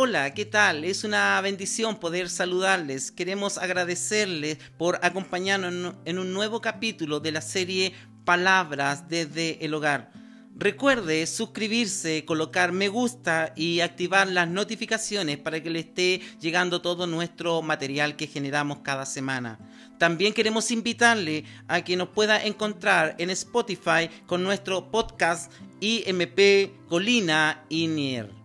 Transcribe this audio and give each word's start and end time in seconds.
Hola, 0.00 0.32
¿qué 0.32 0.44
tal? 0.44 0.84
Es 0.84 1.02
una 1.02 1.40
bendición 1.40 1.96
poder 1.96 2.30
saludarles. 2.30 3.10
Queremos 3.10 3.58
agradecerles 3.58 4.58
por 4.76 5.00
acompañarnos 5.02 5.96
en 6.04 6.20
un 6.20 6.32
nuevo 6.32 6.60
capítulo 6.60 7.18
de 7.18 7.32
la 7.32 7.40
serie 7.40 7.92
Palabras 8.24 9.08
desde 9.08 9.64
el 9.64 9.74
hogar. 9.74 10.12
Recuerde 10.54 11.26
suscribirse, 11.26 12.24
colocar 12.24 12.70
me 12.70 12.86
gusta 12.86 13.52
y 13.56 13.80
activar 13.80 14.28
las 14.28 14.48
notificaciones 14.48 15.36
para 15.36 15.60
que 15.64 15.70
le 15.70 15.80
esté 15.80 16.20
llegando 16.40 16.80
todo 16.80 17.08
nuestro 17.08 17.60
material 17.60 18.14
que 18.14 18.28
generamos 18.28 18.78
cada 18.84 19.04
semana. 19.04 19.58
También 19.98 20.32
queremos 20.32 20.70
invitarle 20.70 21.42
a 21.66 21.82
que 21.82 21.96
nos 21.96 22.10
pueda 22.10 22.44
encontrar 22.44 23.16
en 23.18 23.30
Spotify 23.30 24.08
con 24.26 24.44
nuestro 24.44 24.92
podcast 24.92 25.52
IMP 25.80 26.86
Colina 26.86 27.64
Inier. 27.68 28.37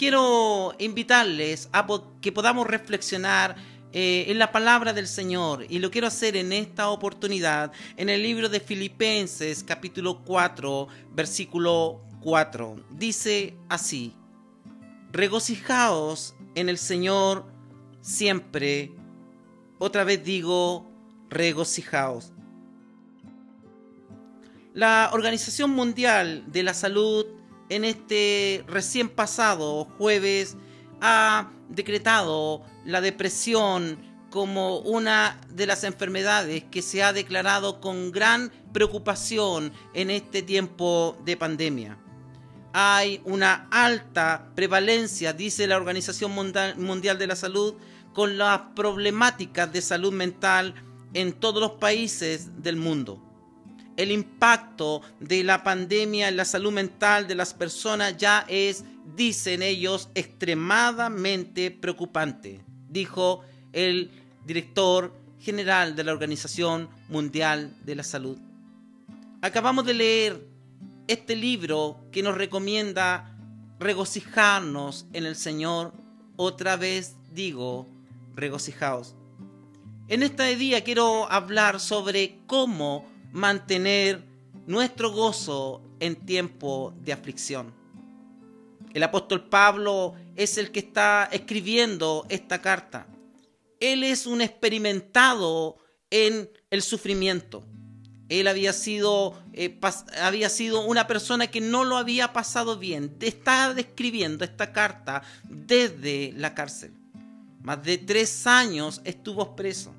Quiero 0.00 0.72
invitarles 0.78 1.68
a 1.74 1.86
que 2.22 2.32
podamos 2.32 2.66
reflexionar 2.66 3.56
eh, 3.92 4.24
en 4.28 4.38
la 4.38 4.50
palabra 4.50 4.94
del 4.94 5.06
Señor 5.06 5.66
y 5.68 5.78
lo 5.78 5.90
quiero 5.90 6.06
hacer 6.06 6.36
en 6.36 6.54
esta 6.54 6.88
oportunidad 6.88 7.70
en 7.98 8.08
el 8.08 8.22
libro 8.22 8.48
de 8.48 8.60
Filipenses 8.60 9.62
capítulo 9.62 10.22
4 10.24 10.88
versículo 11.12 12.00
4. 12.22 12.76
Dice 12.92 13.58
así, 13.68 14.14
regocijaos 15.12 16.34
en 16.54 16.70
el 16.70 16.78
Señor 16.78 17.44
siempre. 18.00 18.94
Otra 19.78 20.04
vez 20.04 20.24
digo, 20.24 20.90
regocijaos. 21.28 22.32
La 24.72 25.10
Organización 25.12 25.72
Mundial 25.72 26.44
de 26.46 26.62
la 26.62 26.72
Salud 26.72 27.39
en 27.70 27.84
este 27.84 28.64
recién 28.66 29.08
pasado 29.08 29.86
jueves 29.96 30.56
ha 31.00 31.50
decretado 31.70 32.62
la 32.84 33.00
depresión 33.00 33.98
como 34.28 34.78
una 34.78 35.40
de 35.48 35.66
las 35.66 35.84
enfermedades 35.84 36.64
que 36.64 36.82
se 36.82 37.02
ha 37.02 37.12
declarado 37.12 37.80
con 37.80 38.12
gran 38.12 38.52
preocupación 38.72 39.72
en 39.94 40.10
este 40.10 40.42
tiempo 40.42 41.16
de 41.24 41.36
pandemia. 41.36 41.98
Hay 42.72 43.20
una 43.24 43.68
alta 43.70 44.50
prevalencia, 44.54 45.32
dice 45.32 45.66
la 45.66 45.76
Organización 45.76 46.32
Mundial 46.76 47.18
de 47.18 47.26
la 47.26 47.34
Salud, 47.34 47.74
con 48.12 48.36
las 48.38 48.60
problemáticas 48.76 49.72
de 49.72 49.82
salud 49.82 50.12
mental 50.12 50.74
en 51.14 51.32
todos 51.32 51.60
los 51.60 51.72
países 51.72 52.62
del 52.62 52.76
mundo. 52.76 53.29
El 53.96 54.12
impacto 54.12 55.02
de 55.20 55.44
la 55.44 55.62
pandemia 55.62 56.28
en 56.28 56.36
la 56.36 56.44
salud 56.44 56.72
mental 56.72 57.26
de 57.26 57.34
las 57.34 57.54
personas 57.54 58.16
ya 58.16 58.44
es 58.48 58.84
dicen 59.16 59.62
ellos, 59.62 60.08
extremadamente 60.14 61.70
preocupante, 61.70 62.60
dijo 62.88 63.42
el 63.72 64.10
director 64.46 65.14
general 65.40 65.96
de 65.96 66.04
la 66.04 66.12
Organización 66.12 66.88
Mundial 67.08 67.76
de 67.84 67.94
la 67.94 68.02
Salud. 68.02 68.38
Acabamos 69.42 69.86
de 69.86 69.94
leer 69.94 70.46
este 71.08 71.34
libro 71.34 71.98
que 72.12 72.22
nos 72.22 72.36
recomienda 72.36 73.36
regocijarnos 73.78 75.06
en 75.12 75.26
el 75.26 75.34
Señor. 75.34 75.92
Otra 76.36 76.76
vez 76.76 77.16
digo, 77.32 77.88
regocijaos. 78.34 79.14
En 80.08 80.22
este 80.22 80.56
día 80.56 80.84
quiero 80.84 81.30
hablar 81.30 81.80
sobre 81.80 82.38
cómo 82.46 83.06
mantener 83.32 84.24
nuestro 84.66 85.10
gozo 85.10 85.82
en 86.00 86.16
tiempo 86.16 86.94
de 87.02 87.12
aflicción. 87.12 87.74
El 88.92 89.02
apóstol 89.02 89.48
Pablo 89.48 90.14
es 90.36 90.58
el 90.58 90.72
que 90.72 90.80
está 90.80 91.28
escribiendo 91.30 92.26
esta 92.28 92.60
carta. 92.60 93.06
Él 93.78 94.02
es 94.02 94.26
un 94.26 94.40
experimentado 94.40 95.78
en 96.10 96.50
el 96.70 96.82
sufrimiento. 96.82 97.64
Él 98.28 98.46
había 98.46 98.72
sido, 98.72 99.42
eh, 99.52 99.78
había 100.22 100.48
sido 100.48 100.84
una 100.84 101.06
persona 101.06 101.48
que 101.48 101.60
no 101.60 101.84
lo 101.84 101.96
había 101.96 102.32
pasado 102.32 102.78
bien. 102.78 103.16
Está 103.20 103.74
describiendo 103.74 104.44
esta 104.44 104.72
carta 104.72 105.22
desde 105.44 106.32
la 106.36 106.54
cárcel. 106.54 106.92
Más 107.62 107.82
de 107.82 107.98
tres 107.98 108.46
años 108.46 109.00
estuvo 109.04 109.56
preso. 109.56 109.94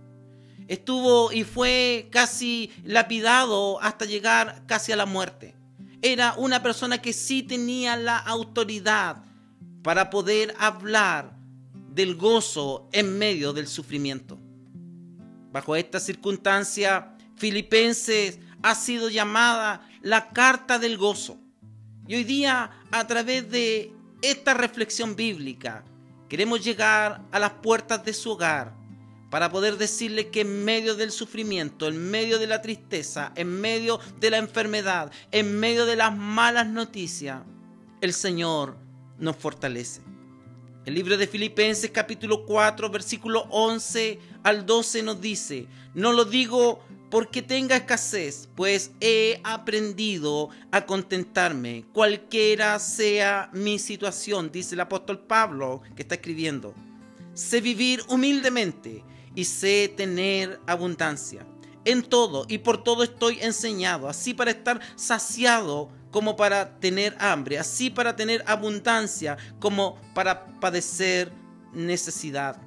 Estuvo 0.71 1.31
y 1.31 1.43
fue 1.43 2.07
casi 2.11 2.71
lapidado 2.83 3.81
hasta 3.81 4.05
llegar 4.05 4.63
casi 4.67 4.91
a 4.91 4.95
la 4.95 5.05
muerte 5.05 5.61
era 6.01 6.33
una 6.37 6.63
persona 6.63 7.01
que 7.01 7.13
sí 7.13 7.43
tenía 7.43 7.95
la 7.95 8.17
autoridad 8.17 9.23
para 9.83 10.09
poder 10.09 10.55
hablar 10.59 11.37
del 11.93 12.15
gozo 12.15 12.89
en 12.91 13.17
medio 13.17 13.53
del 13.53 13.67
sufrimiento. 13.67 14.39
Bajo 15.51 15.75
esta 15.75 15.99
circunstancia, 15.99 17.15
Filipenses 17.35 18.39
ha 18.63 18.75
sido 18.75 19.09
llamada 19.09 19.87
la 20.01 20.29
carta 20.29 20.79
del 20.79 20.97
gozo. 20.97 21.37
Y 22.07 22.15
hoy 22.15 22.23
día, 22.23 22.71
a 22.91 23.05
través 23.05 23.49
de 23.51 23.93
esta 24.21 24.53
reflexión 24.53 25.15
bíblica, 25.15 25.83
queremos 26.29 26.63
llegar 26.63 27.21
a 27.31 27.39
las 27.39 27.51
puertas 27.53 28.03
de 28.05 28.13
su 28.13 28.31
hogar 28.31 28.80
para 29.31 29.49
poder 29.49 29.77
decirle 29.77 30.27
que 30.27 30.41
en 30.41 30.65
medio 30.65 30.95
del 30.95 31.09
sufrimiento, 31.09 31.87
en 31.87 32.11
medio 32.11 32.37
de 32.37 32.47
la 32.47 32.61
tristeza, 32.61 33.31
en 33.35 33.61
medio 33.61 33.99
de 34.19 34.29
la 34.29 34.37
enfermedad, 34.37 35.09
en 35.31 35.57
medio 35.57 35.85
de 35.85 35.95
las 35.95 36.15
malas 36.15 36.67
noticias, 36.67 37.41
el 38.01 38.11
Señor 38.11 38.75
nos 39.17 39.37
fortalece. 39.37 40.01
El 40.85 40.95
libro 40.95 41.17
de 41.17 41.27
Filipenses 41.27 41.91
capítulo 41.91 42.45
4 42.45 42.89
versículo 42.89 43.47
11 43.51 44.19
al 44.43 44.65
12 44.65 45.03
nos 45.03 45.21
dice, 45.21 45.65
no 45.93 46.11
lo 46.11 46.25
digo 46.25 46.83
porque 47.09 47.41
tenga 47.41 47.77
escasez, 47.77 48.49
pues 48.55 48.91
he 48.99 49.39
aprendido 49.45 50.49
a 50.71 50.85
contentarme, 50.85 51.85
cualquiera 51.93 52.77
sea 52.79 53.49
mi 53.53 53.79
situación, 53.79 54.51
dice 54.51 54.75
el 54.75 54.81
apóstol 54.81 55.19
Pablo 55.19 55.83
que 55.95 56.01
está 56.01 56.15
escribiendo. 56.15 56.73
Sé 57.33 57.61
vivir 57.61 58.01
humildemente 58.09 59.05
y 59.35 59.45
sé 59.45 59.93
tener 59.95 60.59
abundancia. 60.67 61.45
En 61.83 62.03
todo 62.03 62.45
y 62.47 62.59
por 62.59 62.83
todo 62.83 63.03
estoy 63.03 63.39
enseñado, 63.41 64.07
así 64.07 64.33
para 64.33 64.51
estar 64.51 64.79
saciado 64.95 65.89
como 66.11 66.35
para 66.35 66.79
tener 66.79 67.15
hambre, 67.19 67.57
así 67.57 67.89
para 67.89 68.15
tener 68.15 68.43
abundancia 68.45 69.37
como 69.59 69.99
para 70.13 70.59
padecer 70.59 71.31
necesidad. 71.73 72.61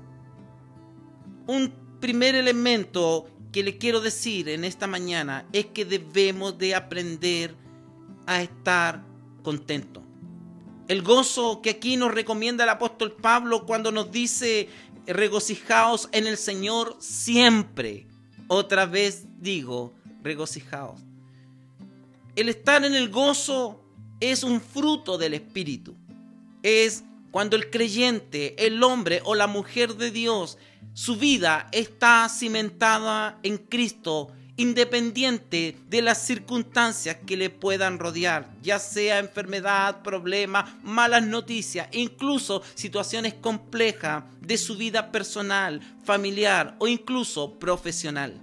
Un 1.47 1.73
primer 2.01 2.35
elemento 2.35 3.27
que 3.53 3.63
le 3.63 3.79
quiero 3.79 4.01
decir 4.01 4.49
en 4.49 4.65
esta 4.65 4.87
mañana 4.87 5.47
es 5.53 5.67
que 5.67 5.85
debemos 5.85 6.59
de 6.59 6.75
aprender 6.75 7.55
a 8.27 8.43
estar 8.43 9.05
contentos. 9.43 10.03
El 10.89 11.03
gozo 11.03 11.63
que 11.63 11.71
aquí 11.71 11.97
nos 11.97 12.13
recomienda 12.13 12.65
el 12.65 12.71
apóstol 12.71 13.13
Pablo 13.13 13.65
cuando 13.65 13.93
nos 13.93 14.11
dice 14.11 14.69
regocijaos 15.07 16.09
en 16.13 16.27
el 16.27 16.37
Señor 16.37 16.97
siempre. 17.01 18.07
Otra 18.49 18.87
vez 18.87 19.27
digo, 19.41 19.95
regocijaos. 20.23 21.01
El 22.37 22.49
estar 22.49 22.85
en 22.85 22.95
el 22.95 23.11
gozo 23.11 23.85
es 24.21 24.43
un 24.43 24.61
fruto 24.61 25.19
del 25.19 25.35
Espíritu. 25.35 25.95
Es 26.63 27.05
cuando 27.31 27.57
el 27.57 27.71
creyente, 27.71 28.67
el 28.67 28.83
hombre 28.83 29.21
o 29.25 29.35
la 29.35 29.47
mujer 29.47 29.97
de 29.97 30.11
Dios, 30.11 30.59
su 30.93 31.17
vida 31.17 31.69
está 31.73 32.29
cimentada 32.29 33.39
en 33.43 33.59
Cristo 33.59 34.29
independiente 34.57 35.77
de 35.89 36.03
las 36.03 36.25
circunstancias 36.25 37.19
que 37.27 37.37
le 37.37 37.51
puedan 37.51 37.99
rodear, 37.99 38.55
ya 38.63 38.79
sea 38.79 39.19
enfermedad, 39.19 40.03
problemas, 40.03 40.71
malas 40.83 41.27
noticias, 41.27 41.89
incluso 41.93 42.63
situaciones 42.75 43.35
complejas 43.35 44.25
de 44.41 44.57
su 44.57 44.77
vida 44.77 45.11
personal, 45.11 45.81
familiar 46.05 46.77
o 46.79 46.87
incluso 46.87 47.59
profesional. 47.59 48.41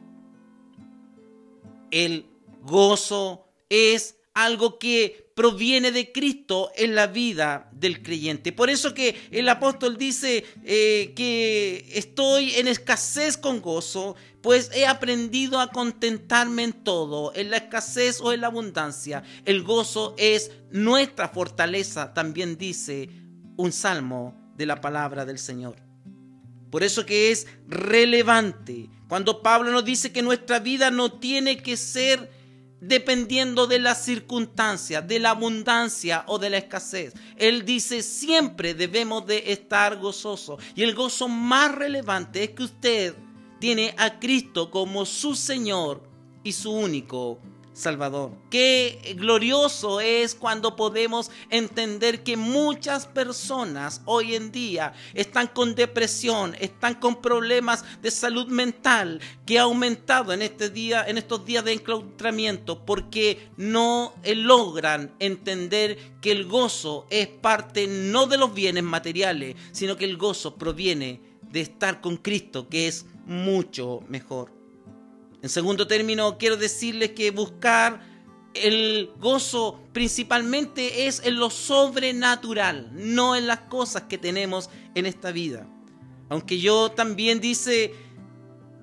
El 1.91 2.25
gozo 2.61 3.45
es 3.69 4.15
algo 4.45 4.79
que 4.79 5.31
proviene 5.35 5.91
de 5.91 6.11
Cristo 6.11 6.71
en 6.75 6.93
la 6.93 7.07
vida 7.07 7.69
del 7.71 8.01
creyente. 8.03 8.51
Por 8.51 8.69
eso 8.69 8.93
que 8.93 9.15
el 9.31 9.49
apóstol 9.49 9.97
dice 9.97 10.45
eh, 10.63 11.13
que 11.15 11.85
estoy 11.93 12.51
en 12.55 12.67
escasez 12.67 13.37
con 13.37 13.61
gozo, 13.61 14.15
pues 14.41 14.69
he 14.73 14.85
aprendido 14.85 15.59
a 15.59 15.71
contentarme 15.71 16.63
en 16.63 16.73
todo, 16.73 17.33
en 17.35 17.49
la 17.49 17.57
escasez 17.57 18.19
o 18.21 18.33
en 18.33 18.41
la 18.41 18.47
abundancia. 18.47 19.23
El 19.45 19.63
gozo 19.63 20.15
es 20.17 20.51
nuestra 20.69 21.29
fortaleza, 21.29 22.13
también 22.13 22.57
dice 22.57 23.09
un 23.57 23.71
salmo 23.71 24.53
de 24.57 24.65
la 24.65 24.81
palabra 24.81 25.25
del 25.25 25.39
Señor. 25.39 25.75
Por 26.69 26.83
eso 26.83 27.05
que 27.05 27.31
es 27.31 27.47
relevante 27.67 28.89
cuando 29.07 29.41
Pablo 29.41 29.71
nos 29.71 29.83
dice 29.83 30.13
que 30.13 30.21
nuestra 30.21 30.59
vida 30.59 30.89
no 30.89 31.19
tiene 31.19 31.57
que 31.57 31.75
ser 31.75 32.31
dependiendo 32.81 33.67
de 33.67 33.79
las 33.79 34.03
circunstancias, 34.03 35.07
de 35.07 35.19
la 35.19 35.29
abundancia 35.29 36.25
o 36.27 36.39
de 36.39 36.49
la 36.49 36.57
escasez. 36.57 37.13
Él 37.37 37.63
dice 37.63 38.01
siempre 38.01 38.73
debemos 38.73 39.25
de 39.25 39.51
estar 39.53 39.97
gozosos. 39.97 40.61
Y 40.75 40.81
el 40.81 40.95
gozo 40.95 41.29
más 41.29 41.73
relevante 41.73 42.43
es 42.43 42.49
que 42.49 42.63
usted 42.63 43.15
tiene 43.59 43.93
a 43.97 44.19
Cristo 44.19 44.71
como 44.71 45.05
su 45.05 45.35
Señor 45.35 46.01
y 46.43 46.51
su 46.53 46.71
único 46.71 47.39
Salvador. 47.73 48.31
Qué 48.49 49.15
glorioso 49.17 50.01
es 50.01 50.35
cuando 50.35 50.75
podemos 50.75 51.31
entender 51.49 52.23
que 52.23 52.35
muchas 52.37 53.07
personas 53.07 54.01
hoy 54.05 54.35
en 54.35 54.51
día 54.51 54.93
están 55.13 55.47
con 55.47 55.75
depresión, 55.75 56.55
están 56.59 56.95
con 56.95 57.21
problemas 57.21 57.85
de 58.01 58.11
salud 58.11 58.47
mental 58.47 59.21
que 59.45 59.59
ha 59.59 59.63
aumentado 59.63 60.33
en 60.33 60.41
este 60.41 60.69
día, 60.69 61.03
en 61.07 61.17
estos 61.17 61.45
días 61.45 61.63
de 61.63 61.73
enclaustramiento, 61.73 62.85
porque 62.85 63.49
no 63.57 64.13
logran 64.23 65.15
entender 65.19 65.97
que 66.21 66.31
el 66.31 66.45
gozo 66.45 67.07
es 67.09 67.27
parte 67.27 67.87
no 67.87 68.27
de 68.27 68.37
los 68.37 68.53
bienes 68.53 68.83
materiales, 68.83 69.55
sino 69.71 69.97
que 69.97 70.05
el 70.05 70.17
gozo 70.17 70.55
proviene 70.55 71.21
de 71.41 71.61
estar 71.61 72.01
con 72.01 72.17
Cristo, 72.17 72.67
que 72.69 72.87
es 72.87 73.05
mucho 73.25 74.01
mejor. 74.07 74.60
En 75.41 75.49
segundo 75.49 75.87
término, 75.87 76.37
quiero 76.37 76.57
decirles 76.57 77.11
que 77.11 77.31
buscar 77.31 78.01
el 78.53 79.09
gozo 79.19 79.79
principalmente 79.93 81.07
es 81.07 81.21
en 81.25 81.37
lo 81.37 81.49
sobrenatural, 81.49 82.89
no 82.93 83.35
en 83.35 83.47
las 83.47 83.61
cosas 83.61 84.03
que 84.03 84.17
tenemos 84.17 84.69
en 84.93 85.05
esta 85.05 85.31
vida. 85.31 85.67
Aunque 86.29 86.59
yo 86.59 86.91
también 86.91 87.41
dice 87.41 87.93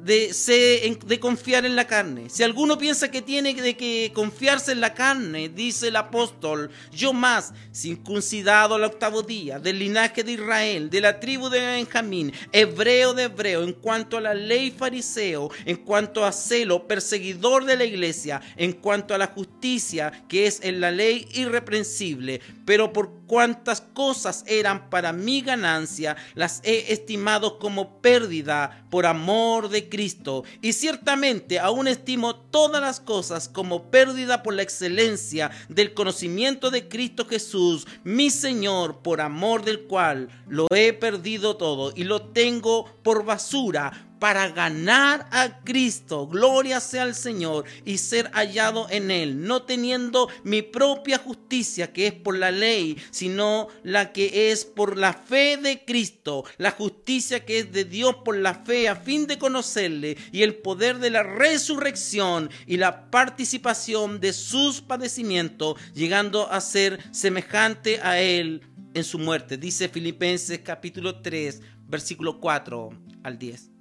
de, 0.01 1.19
confiar 1.21 1.67
en 1.67 1.77
la 1.77 1.87
carne. 1.87 2.29
Si 2.31 2.43
alguno 2.43 2.79
piensa 2.79 3.11
que 3.11 3.23
tiene 3.23 3.55
de 3.55 3.77
que 3.77 4.13
confiarse 4.15 4.73
en 4.73 4.81
la 4.81 4.95
carne, 4.95 5.49
dice 5.49 5.89
el 5.89 5.97
apóstol, 5.97 6.71
yo 6.93 7.13
más, 7.13 7.53
circuncidado 7.75 8.77
al 8.77 8.85
octavo 8.85 9.23
día, 9.23 9.59
del 9.59 9.79
linaje 9.79 10.23
de 10.23 10.33
Israel, 10.33 10.91
de 10.91 11.01
la 11.01 11.21
tribu 11.21 11.49
de 11.49 11.61
Benjamín, 11.61 12.33
hebreo 12.53 13.15
de 13.15 13.25
hebreo, 13.25 13.63
en 13.63 13.73
cuanto 13.73 14.17
a 14.17 14.21
la 14.21 14.35
ley 14.35 14.71
fariseo, 14.71 15.51
en 15.65 15.77
cuanto 15.77 16.25
a 16.25 16.33
celo, 16.33 16.87
perseguidor 16.87 17.65
de 17.65 17.77
la 17.77 17.85
iglesia, 17.85 18.41
en 18.57 18.73
cuanto 18.73 19.15
a 19.15 19.19
la 19.19 19.29
justicia 19.29 20.25
que 20.29 20.47
es 20.47 20.61
en 20.63 20.81
la 20.81 20.91
ley 20.91 21.27
irreprensible, 21.33 22.41
pero 22.65 22.93
por 22.93 23.19
cuantas 23.27 23.81
cosas 23.81 24.45
eran 24.47 24.91
para 24.91 25.13
mi 25.13 25.43
ganancia, 25.43 26.17
las 26.35 26.61
he 26.65 26.93
estimado 26.93 27.59
como 27.59 28.01
pérdida 28.01 28.87
por 28.91 29.07
amor 29.07 29.69
de 29.69 29.88
Cristo. 29.89 30.45
Y 30.63 30.73
ciertamente 30.73 31.59
aún 31.59 31.89
estimo 31.89 32.37
todas 32.37 32.81
las 32.81 33.01
cosas 33.01 33.49
como 33.49 33.91
pérdida 33.91 34.43
por 34.43 34.55
la 34.55 34.63
excelencia 34.63 35.51
del 35.69 35.95
conocimiento 35.95 36.71
de 36.71 36.89
Cristo 36.89 37.27
Jesús, 37.27 37.87
mi 38.05 38.31
Señor, 38.31 39.03
por 39.03 39.21
amor 39.21 39.65
del 39.65 39.83
cual 39.83 40.29
lo 40.49 40.67
he 40.75 40.93
perdido 40.93 41.57
todo 41.57 41.93
y 41.95 42.05
lo 42.05 42.23
tengo 42.23 42.87
por 43.03 43.25
basura 43.25 44.08
para 44.19 44.49
ganar 44.49 45.29
a 45.31 45.61
Cristo, 45.65 46.27
gloria 46.27 46.81
sea 46.81 47.03
al 47.03 47.15
Señor, 47.15 47.65
y 47.85 47.99
ser 47.99 48.31
hallado 48.33 48.87
en 48.91 49.11
Él, 49.11 49.47
no 49.47 49.63
teniendo 49.63 50.29
mi 50.45 50.63
propia 50.63 51.19
justicia 51.19 51.93
que 51.93 52.09
es 52.09 52.13
por 52.13 52.37
la 52.37 52.51
ley, 52.51 52.97
sino 53.11 53.69
la 53.83 54.13
que 54.13 54.51
es 54.51 54.65
por 54.65 54.97
la 54.97 55.13
fe 55.13 55.57
de 55.57 55.85
Cristo, 55.85 56.45
la 56.59 56.71
justicia 56.71 57.45
que 57.45 57.61
es 57.61 57.73
de 57.73 57.85
Dios 57.85 58.17
por 58.25 58.37
la 58.37 58.55
fe, 58.55 58.89
a 58.89 58.97
fin 58.97 59.27
de 59.27 59.39
conocerle, 59.39 60.17
y 60.33 60.43
el 60.43 60.57
poder 60.57 60.99
de 60.99 61.11
la 61.11 61.23
resurrección 61.23 62.51
y 62.67 62.77
la 62.77 63.11
participación 63.11 64.21
de 64.21 64.33
sus 64.33 64.81
padecimientos, 64.81 65.81
llegando 65.95 66.51
a 66.51 66.61
ser 66.61 66.99
semejante 67.13 68.01
a 68.03 68.21
Él 68.21 68.63
en 68.95 69.05
su 69.05 69.19
muerte. 69.19 69.57
Dice 69.57 69.89
Filipenses 69.89 70.61
capítulo 70.61 71.21
3, 71.21 71.61
versículo 71.87 72.41
4 72.41 72.91
al 73.23 73.39
10. 73.39 73.78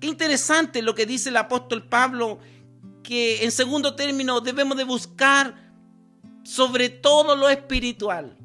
Qué 0.00 0.08
interesante 0.08 0.82
lo 0.82 0.94
que 0.94 1.06
dice 1.06 1.30
el 1.30 1.36
apóstol 1.36 1.88
Pablo, 1.88 2.38
que 3.02 3.44
en 3.44 3.52
segundo 3.52 3.94
término 3.94 4.40
debemos 4.40 4.76
de 4.76 4.84
buscar 4.84 5.54
sobre 6.44 6.88
todo 6.88 7.34
lo 7.34 7.48
espiritual. 7.48 8.36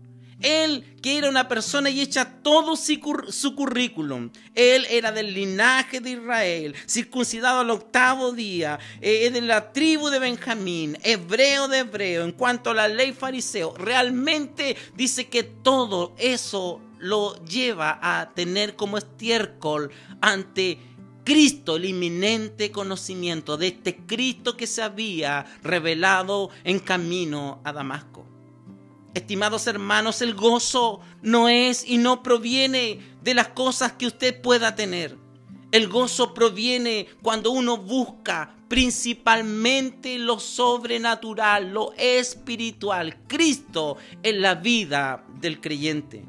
Él, 0.42 0.98
que 1.01 1.18
era 1.18 1.30
una 1.30 1.48
persona 1.48 1.89
y 1.89 2.01
echa 2.01 2.42
todo 2.42 2.75
su 2.75 3.56
currículum. 3.56 4.31
Él 4.56 4.88
era 4.89 5.12
del 5.12 5.33
linaje 5.33 6.00
de 6.00 6.12
Israel, 6.12 6.75
circuncidado 6.88 7.59
al 7.59 7.69
octavo 7.69 8.31
día, 8.31 8.80
eh, 9.01 9.30
de 9.30 9.42
la 9.42 9.71
tribu 9.71 10.09
de 10.09 10.19
Benjamín, 10.19 10.97
hebreo 11.04 11.68
de 11.68 11.80
hebreo, 11.80 12.24
en 12.24 12.31
cuanto 12.31 12.71
a 12.71 12.74
la 12.74 12.88
ley 12.88 13.13
fariseo. 13.13 13.75
Realmente 13.77 14.75
dice 14.95 15.27
que 15.27 15.44
todo 15.44 16.15
eso 16.18 16.81
lo 16.97 17.44
lleva 17.45 18.00
a 18.01 18.31
tener 18.33 18.75
como 18.75 18.97
estiércol 18.97 19.92
ante 20.21 20.80
Cristo, 21.31 21.78
el 21.78 21.86
inminente 21.86 22.72
conocimiento 22.72 23.56
de 23.56 23.68
este 23.68 23.95
Cristo 23.95 24.57
que 24.57 24.68
se 24.68 24.81
había 24.81 25.45
revelado 25.63 26.50
en 26.66 26.78
camino 26.80 27.62
a 27.63 27.72
Damasco. 27.72 28.25
Estimados 29.13 29.66
hermanos, 29.66 30.22
el 30.22 30.36
gozo 30.36 31.00
no 31.22 31.48
es 31.48 31.88
y 31.88 32.00
no 32.00 32.22
proviene 32.22 33.00
de 33.24 33.33
las 33.33 33.48
cosas 33.48 33.94
que 33.94 34.07
usted 34.07 34.42
pueda 34.42 34.75
tener. 34.75 35.16
El 35.72 35.88
gozo 35.88 36.33
proviene 36.33 37.07
cuando 37.22 37.51
uno 37.51 37.78
busca 37.78 38.54
principalmente 38.68 40.19
lo 40.19 40.38
sobrenatural, 40.38 41.72
lo 41.72 41.94
espiritual, 41.94 43.16
Cristo 43.28 43.95
en 44.22 44.42
la 44.42 44.56
vida 44.56 45.24
del 45.39 45.62
creyente. 45.62 46.25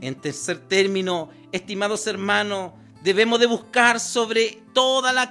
En 0.00 0.16
tercer 0.16 0.58
término, 0.66 1.28
estimados 1.52 2.08
hermanos, 2.08 2.72
Debemos 3.02 3.38
de 3.40 3.46
buscar 3.46 4.00
sobre 4.00 4.62
todas 4.72 5.14
las 5.14 5.30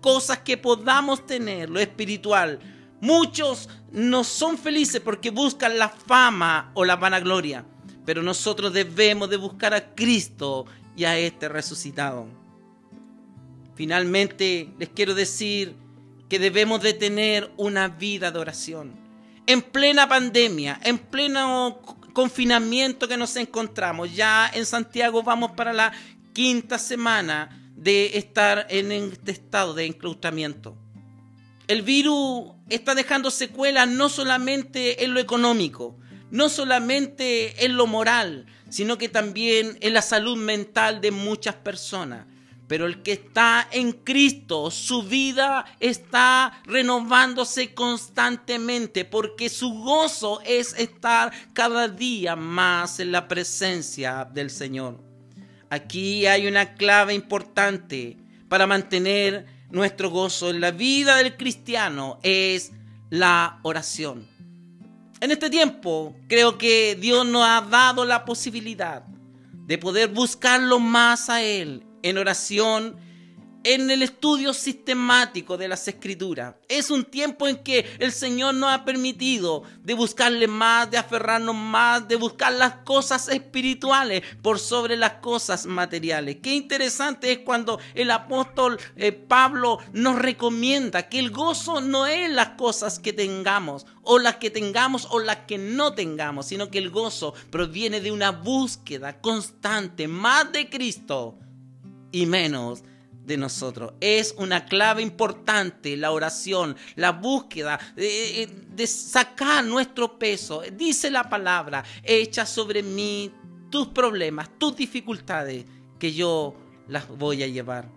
cosas 0.00 0.38
que 0.38 0.56
podamos 0.56 1.26
tener, 1.26 1.68
lo 1.68 1.80
espiritual. 1.80 2.58
Muchos 3.00 3.68
no 3.92 4.24
son 4.24 4.58
felices 4.58 5.00
porque 5.00 5.30
buscan 5.30 5.78
la 5.78 5.88
fama 5.88 6.70
o 6.74 6.84
la 6.84 6.96
vanagloria, 6.96 7.64
pero 8.04 8.22
nosotros 8.22 8.72
debemos 8.72 9.30
de 9.30 9.36
buscar 9.36 9.74
a 9.74 9.94
Cristo 9.94 10.66
y 10.96 11.04
a 11.04 11.18
este 11.18 11.48
resucitado. 11.48 12.28
Finalmente, 13.74 14.72
les 14.78 14.90
quiero 14.90 15.14
decir 15.14 15.74
que 16.28 16.38
debemos 16.38 16.82
de 16.82 16.92
tener 16.94 17.50
una 17.56 17.88
vida 17.88 18.30
de 18.30 18.38
oración. 18.38 18.94
En 19.46 19.62
plena 19.62 20.08
pandemia, 20.08 20.78
en 20.84 20.98
pleno 20.98 21.80
confinamiento 22.12 23.08
que 23.08 23.16
nos 23.16 23.34
encontramos, 23.36 24.14
ya 24.14 24.50
en 24.52 24.66
Santiago 24.66 25.22
vamos 25.22 25.52
para 25.52 25.72
la 25.72 25.92
quinta 26.32 26.78
semana 26.78 27.70
de 27.76 28.18
estar 28.18 28.66
en 28.68 28.92
este 28.92 29.32
estado 29.32 29.74
de 29.74 29.86
enclaustramiento. 29.86 30.76
El 31.66 31.82
virus 31.82 32.52
está 32.68 32.94
dejando 32.94 33.30
secuelas 33.30 33.88
no 33.88 34.08
solamente 34.08 35.04
en 35.04 35.14
lo 35.14 35.20
económico, 35.20 35.96
no 36.30 36.48
solamente 36.48 37.64
en 37.64 37.76
lo 37.76 37.86
moral, 37.86 38.46
sino 38.68 38.98
que 38.98 39.08
también 39.08 39.78
en 39.80 39.94
la 39.94 40.02
salud 40.02 40.36
mental 40.36 41.00
de 41.00 41.10
muchas 41.10 41.54
personas. 41.54 42.26
Pero 42.66 42.86
el 42.86 43.02
que 43.02 43.12
está 43.12 43.66
en 43.72 43.92
Cristo, 43.92 44.70
su 44.70 45.02
vida 45.02 45.64
está 45.80 46.60
renovándose 46.66 47.74
constantemente 47.74 49.04
porque 49.04 49.48
su 49.48 49.72
gozo 49.72 50.40
es 50.44 50.74
estar 50.78 51.32
cada 51.52 51.88
día 51.88 52.36
más 52.36 53.00
en 53.00 53.10
la 53.10 53.26
presencia 53.26 54.24
del 54.24 54.50
Señor. 54.50 55.09
Aquí 55.70 56.26
hay 56.26 56.48
una 56.48 56.74
clave 56.74 57.14
importante 57.14 58.16
para 58.48 58.66
mantener 58.66 59.46
nuestro 59.70 60.10
gozo 60.10 60.50
en 60.50 60.60
la 60.60 60.72
vida 60.72 61.16
del 61.16 61.36
cristiano, 61.36 62.18
es 62.24 62.72
la 63.08 63.60
oración. 63.62 64.26
En 65.20 65.30
este 65.30 65.48
tiempo 65.48 66.16
creo 66.28 66.58
que 66.58 66.96
Dios 66.96 67.24
nos 67.24 67.44
ha 67.46 67.60
dado 67.60 68.04
la 68.04 68.24
posibilidad 68.24 69.04
de 69.66 69.78
poder 69.78 70.08
buscarlo 70.08 70.80
más 70.80 71.30
a 71.30 71.42
Él 71.42 71.84
en 72.02 72.18
oración 72.18 72.96
en 73.64 73.90
el 73.90 74.02
estudio 74.02 74.52
sistemático 74.52 75.56
de 75.56 75.68
las 75.68 75.86
escrituras. 75.86 76.54
Es 76.68 76.90
un 76.90 77.04
tiempo 77.04 77.46
en 77.48 77.62
que 77.62 77.86
el 77.98 78.12
Señor 78.12 78.54
nos 78.54 78.72
ha 78.72 78.84
permitido 78.84 79.62
de 79.82 79.94
buscarle 79.94 80.46
más, 80.46 80.90
de 80.90 80.98
aferrarnos 80.98 81.54
más, 81.54 82.08
de 82.08 82.16
buscar 82.16 82.52
las 82.52 82.76
cosas 82.84 83.28
espirituales 83.28 84.22
por 84.42 84.58
sobre 84.58 84.96
las 84.96 85.14
cosas 85.14 85.66
materiales. 85.66 86.38
Qué 86.42 86.54
interesante 86.54 87.32
es 87.32 87.38
cuando 87.38 87.80
el 87.94 88.10
apóstol 88.10 88.78
eh, 88.96 89.12
Pablo 89.12 89.78
nos 89.92 90.18
recomienda 90.18 91.08
que 91.08 91.18
el 91.18 91.30
gozo 91.30 91.80
no 91.80 92.06
es 92.06 92.30
las 92.30 92.50
cosas 92.50 92.98
que 92.98 93.12
tengamos 93.12 93.86
o 94.02 94.18
las 94.18 94.36
que 94.36 94.50
tengamos 94.50 95.06
o 95.10 95.20
las 95.20 95.38
que 95.46 95.58
no 95.58 95.94
tengamos, 95.94 96.46
sino 96.46 96.70
que 96.70 96.78
el 96.78 96.90
gozo 96.90 97.34
proviene 97.50 98.00
de 98.00 98.12
una 98.12 98.30
búsqueda 98.30 99.20
constante 99.20 100.08
más 100.08 100.50
de 100.52 100.68
Cristo 100.68 101.38
y 102.12 102.26
menos 102.26 102.82
nosotros. 103.36 103.92
Es 104.00 104.34
una 104.38 104.66
clave 104.66 105.02
importante 105.02 105.96
la 105.96 106.10
oración, 106.10 106.76
la 106.96 107.12
búsqueda 107.12 107.78
de, 107.96 108.48
de, 108.68 108.86
sacar 108.86 109.64
nuestro 109.64 110.18
peso. 110.18 110.62
Dice 110.72 111.10
la 111.10 111.28
palabra, 111.28 111.84
echa 112.02 112.46
sobre 112.46 112.82
mí 112.82 113.30
tus 113.70 113.88
problemas, 113.88 114.50
tus 114.58 114.76
dificultades, 114.76 115.64
que 115.98 116.12
yo 116.12 116.54
las 116.88 117.06
voy 117.08 117.42
a 117.42 117.46
llevar. 117.46 117.88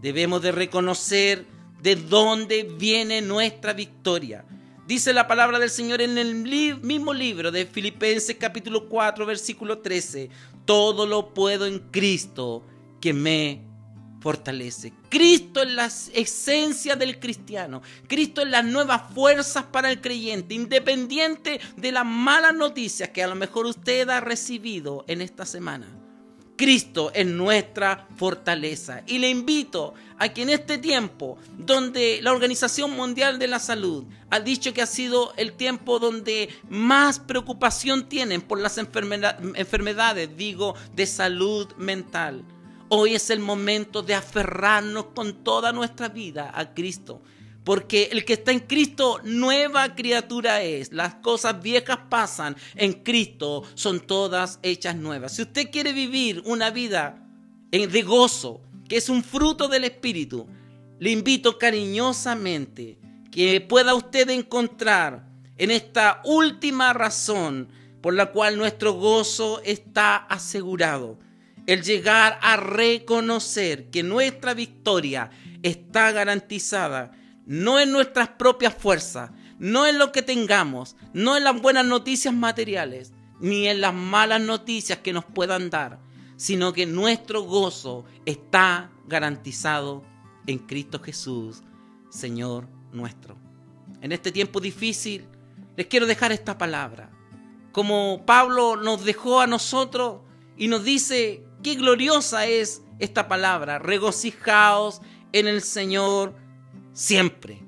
Debemos 0.00 0.42
de 0.42 0.52
reconocer 0.52 1.46
de 1.82 1.96
dónde 1.96 2.62
viene 2.78 3.20
nuestra 3.22 3.72
victoria. 3.72 4.44
Dice 4.86 5.14
la 5.14 5.26
palabra 5.26 5.58
del 5.58 5.70
Señor 5.70 6.02
en 6.02 6.18
el 6.18 6.34
mismo 6.34 7.14
libro 7.14 7.50
de 7.50 7.64
Filipenses 7.64 8.36
capítulo 8.38 8.86
4 8.88 9.24
versículo 9.24 9.78
13. 9.78 10.28
Todo 10.66 11.06
lo 11.06 11.32
puedo 11.32 11.64
en 11.64 11.78
Cristo 11.90 12.66
que 13.00 13.14
me 13.14 13.62
fortalece. 14.24 14.94
Cristo 15.10 15.60
es 15.60 15.70
la 15.70 15.84
esencia 15.84 16.96
del 16.96 17.20
cristiano. 17.20 17.82
Cristo 18.08 18.40
es 18.40 18.48
las 18.48 18.64
nuevas 18.64 19.02
fuerzas 19.14 19.64
para 19.64 19.90
el 19.90 20.00
creyente, 20.00 20.54
independiente 20.54 21.60
de 21.76 21.92
las 21.92 22.06
malas 22.06 22.54
noticias 22.54 23.10
que 23.10 23.22
a 23.22 23.26
lo 23.26 23.34
mejor 23.34 23.66
usted 23.66 24.08
ha 24.08 24.20
recibido 24.20 25.04
en 25.08 25.20
esta 25.20 25.44
semana. 25.44 25.86
Cristo 26.56 27.10
es 27.14 27.26
nuestra 27.26 28.08
fortaleza. 28.16 29.02
Y 29.06 29.18
le 29.18 29.28
invito 29.28 29.92
a 30.18 30.30
que 30.30 30.40
en 30.40 30.48
este 30.48 30.78
tiempo, 30.78 31.36
donde 31.58 32.20
la 32.22 32.32
Organización 32.32 32.92
Mundial 32.92 33.38
de 33.38 33.48
la 33.48 33.58
Salud 33.58 34.04
ha 34.30 34.40
dicho 34.40 34.72
que 34.72 34.80
ha 34.80 34.86
sido 34.86 35.34
el 35.36 35.52
tiempo 35.52 35.98
donde 35.98 36.48
más 36.70 37.18
preocupación 37.18 38.08
tienen 38.08 38.40
por 38.40 38.58
las 38.58 38.78
enfermedades, 38.78 40.34
digo, 40.34 40.76
de 40.94 41.04
salud 41.04 41.70
mental. 41.76 42.42
Hoy 42.96 43.16
es 43.16 43.30
el 43.30 43.40
momento 43.40 44.04
de 44.04 44.14
aferrarnos 44.14 45.06
con 45.16 45.42
toda 45.42 45.72
nuestra 45.72 46.08
vida 46.08 46.52
a 46.54 46.74
Cristo 46.74 47.22
porque 47.64 48.10
el 48.12 48.24
que 48.24 48.34
está 48.34 48.52
en 48.52 48.60
Cristo, 48.60 49.20
nueva 49.24 49.96
criatura 49.96 50.62
es. 50.62 50.92
Las 50.92 51.16
cosas 51.16 51.60
viejas 51.60 51.98
pasan. 52.08 52.56
En 52.76 52.92
Cristo 52.92 53.64
son 53.74 53.98
todas 53.98 54.60
hechas 54.62 54.94
nuevas. 54.94 55.34
Si 55.34 55.42
usted 55.42 55.72
quiere 55.72 55.92
vivir 55.92 56.40
una 56.44 56.70
vida 56.70 57.26
de 57.72 58.02
gozo, 58.02 58.60
que 58.88 58.98
es 58.98 59.08
un 59.08 59.24
fruto 59.24 59.66
del 59.66 59.82
Espíritu, 59.82 60.46
le 61.00 61.10
invito 61.10 61.58
cariñosamente 61.58 63.00
que 63.32 63.60
pueda 63.60 63.96
usted 63.96 64.30
encontrar 64.30 65.26
en 65.58 65.72
esta 65.72 66.20
última 66.24 66.92
razón 66.92 67.70
por 68.00 68.14
la 68.14 68.30
cual 68.30 68.56
nuestro 68.56 68.92
gozo 68.92 69.60
está 69.64 70.16
asegurado. 70.16 71.23
El 71.66 71.82
llegar 71.82 72.38
a 72.42 72.56
reconocer 72.56 73.90
que 73.90 74.02
nuestra 74.02 74.54
victoria 74.54 75.30
está 75.62 76.12
garantizada 76.12 77.12
no 77.46 77.78
en 77.78 77.92
nuestras 77.92 78.28
propias 78.30 78.74
fuerzas, 78.74 79.30
no 79.58 79.86
en 79.86 79.98
lo 79.98 80.12
que 80.12 80.22
tengamos, 80.22 80.96
no 81.12 81.36
en 81.36 81.44
las 81.44 81.60
buenas 81.60 81.84
noticias 81.84 82.34
materiales, 82.34 83.12
ni 83.40 83.66
en 83.68 83.80
las 83.80 83.94
malas 83.94 84.40
noticias 84.40 84.98
que 84.98 85.12
nos 85.12 85.24
puedan 85.24 85.70
dar, 85.70 86.00
sino 86.36 86.72
que 86.72 86.86
nuestro 86.86 87.42
gozo 87.42 88.04
está 88.24 88.90
garantizado 89.06 90.04
en 90.46 90.58
Cristo 90.58 91.00
Jesús, 91.00 91.62
Señor 92.10 92.68
nuestro. 92.92 93.36
En 94.00 94.12
este 94.12 94.32
tiempo 94.32 94.60
difícil, 94.60 95.26
les 95.76 95.86
quiero 95.86 96.06
dejar 96.06 96.32
esta 96.32 96.56
palabra. 96.56 97.10
Como 97.72 98.24
Pablo 98.24 98.76
nos 98.76 99.04
dejó 99.04 99.40
a 99.40 99.46
nosotros 99.46 100.20
y 100.56 100.68
nos 100.68 100.84
dice 100.84 101.43
qué 101.64 101.74
gloriosa 101.74 102.46
es 102.46 102.82
esta 103.00 103.26
palabra, 103.26 103.80
regocijaos 103.80 105.00
en 105.32 105.48
el 105.48 105.62
Señor 105.62 106.36
siempre. 106.92 107.58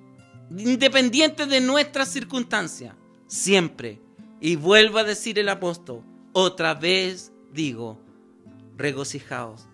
Independiente 0.56 1.46
de 1.46 1.60
nuestras 1.60 2.12
circunstancias, 2.12 2.94
siempre. 3.26 3.98
Y 4.40 4.54
vuelvo 4.54 4.98
a 4.98 5.04
decir 5.04 5.38
el 5.40 5.48
apóstol, 5.48 6.04
otra 6.32 6.74
vez 6.74 7.32
digo, 7.52 7.98
regocijaos. 8.76 9.66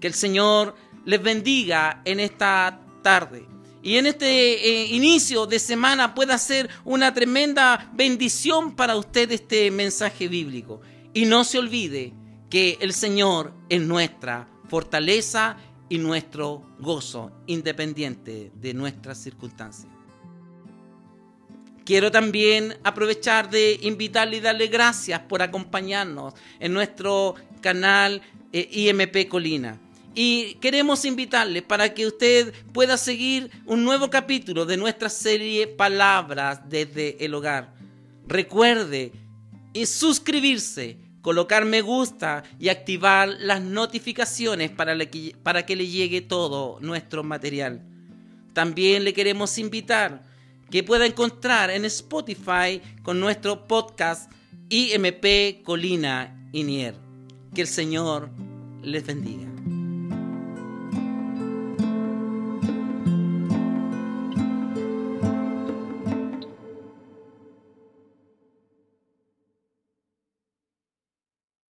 Que 0.00 0.06
el 0.06 0.14
Señor 0.14 0.74
les 1.04 1.20
bendiga 1.20 2.00
en 2.04 2.20
esta 2.20 2.80
tarde. 3.02 3.46
Y 3.82 3.96
en 3.96 4.06
este 4.06 4.28
eh, 4.28 4.86
inicio 4.86 5.46
de 5.46 5.58
semana 5.58 6.14
pueda 6.14 6.38
ser 6.38 6.70
una 6.84 7.12
tremenda 7.12 7.90
bendición 7.92 8.76
para 8.76 8.94
usted 8.94 9.32
este 9.32 9.70
mensaje 9.72 10.28
bíblico. 10.28 10.80
Y 11.12 11.24
no 11.24 11.42
se 11.42 11.58
olvide 11.58 12.14
que 12.52 12.76
el 12.82 12.92
Señor 12.92 13.54
es 13.70 13.80
nuestra 13.80 14.46
fortaleza 14.68 15.56
y 15.88 15.96
nuestro 15.96 16.62
gozo 16.78 17.32
independiente 17.46 18.52
de 18.54 18.74
nuestras 18.74 19.16
circunstancias. 19.16 19.90
Quiero 21.86 22.10
también 22.10 22.76
aprovechar 22.84 23.48
de 23.48 23.78
invitarle 23.80 24.36
y 24.36 24.40
darle 24.40 24.66
gracias 24.66 25.20
por 25.20 25.40
acompañarnos 25.40 26.34
en 26.60 26.74
nuestro 26.74 27.36
canal 27.62 28.20
eh, 28.52 28.68
IMP 28.70 29.28
Colina. 29.28 29.80
Y 30.14 30.56
queremos 30.56 31.06
invitarle 31.06 31.62
para 31.62 31.94
que 31.94 32.06
usted 32.06 32.52
pueda 32.74 32.98
seguir 32.98 33.50
un 33.64 33.82
nuevo 33.82 34.10
capítulo 34.10 34.66
de 34.66 34.76
nuestra 34.76 35.08
serie 35.08 35.68
Palabras 35.68 36.68
desde 36.68 37.16
el 37.24 37.32
hogar. 37.32 37.72
Recuerde 38.28 39.10
y 39.72 39.86
suscribirse 39.86 41.01
colocar 41.22 41.64
me 41.64 41.80
gusta 41.80 42.42
y 42.58 42.68
activar 42.68 43.28
las 43.28 43.62
notificaciones 43.62 44.70
para, 44.70 44.94
para 45.42 45.64
que 45.64 45.76
le 45.76 45.86
llegue 45.86 46.20
todo 46.20 46.78
nuestro 46.80 47.22
material. 47.24 47.82
También 48.52 49.04
le 49.04 49.14
queremos 49.14 49.56
invitar 49.56 50.22
que 50.70 50.82
pueda 50.82 51.06
encontrar 51.06 51.70
en 51.70 51.84
Spotify 51.84 52.80
con 53.02 53.20
nuestro 53.20 53.66
podcast 53.66 54.30
IMP 54.68 55.62
Colina 55.62 56.48
Inier. 56.52 56.94
Que 57.54 57.62
el 57.62 57.68
Señor 57.68 58.30
les 58.82 59.04
bendiga. 59.04 59.51